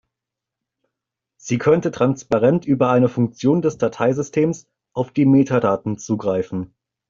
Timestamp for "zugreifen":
5.99-6.73